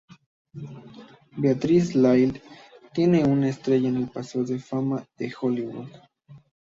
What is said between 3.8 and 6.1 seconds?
en el Paseo de la Fama de Hollywood.